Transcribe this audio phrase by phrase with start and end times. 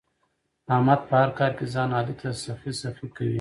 [0.75, 3.29] احمد په هر کار کې ځان علي ته سخی سخی کوي.